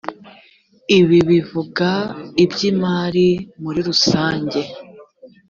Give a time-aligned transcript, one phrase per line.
[0.99, 1.89] ibi bivuga
[2.43, 3.27] iby’imari
[3.63, 4.59] muri rusange